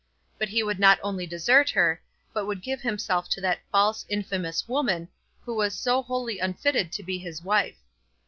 [0.39, 2.01] But he would not only desert her,
[2.33, 5.09] but would give himself to that false, infamous woman,
[5.45, 7.77] who was so wholly unfitted to be his wife.